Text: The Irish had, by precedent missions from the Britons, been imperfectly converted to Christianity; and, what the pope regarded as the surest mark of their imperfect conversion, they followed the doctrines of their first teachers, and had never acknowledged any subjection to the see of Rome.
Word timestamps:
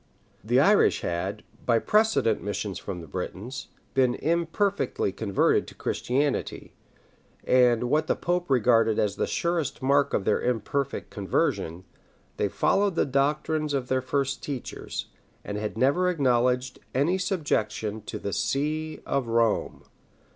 The 0.43 0.59
Irish 0.59 1.01
had, 1.01 1.43
by 1.63 1.77
precedent 1.77 2.41
missions 2.41 2.79
from 2.79 3.01
the 3.01 3.07
Britons, 3.07 3.67
been 3.93 4.15
imperfectly 4.15 5.11
converted 5.11 5.67
to 5.67 5.75
Christianity; 5.75 6.73
and, 7.43 7.83
what 7.83 8.07
the 8.07 8.15
pope 8.15 8.49
regarded 8.49 8.97
as 8.97 9.15
the 9.15 9.27
surest 9.27 9.83
mark 9.83 10.15
of 10.15 10.25
their 10.25 10.41
imperfect 10.41 11.11
conversion, 11.11 11.83
they 12.37 12.49
followed 12.49 12.95
the 12.95 13.05
doctrines 13.05 13.75
of 13.75 13.89
their 13.89 14.01
first 14.01 14.41
teachers, 14.41 15.05
and 15.43 15.59
had 15.59 15.77
never 15.77 16.09
acknowledged 16.09 16.79
any 16.95 17.19
subjection 17.19 18.01
to 18.07 18.17
the 18.17 18.33
see 18.33 19.01
of 19.05 19.27
Rome. 19.27 19.83